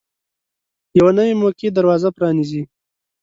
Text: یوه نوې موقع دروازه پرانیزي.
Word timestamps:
یوه 0.99 1.11
نوې 1.17 1.33
موقع 1.41 1.69
دروازه 1.77 2.09
پرانیزي. 2.17 2.63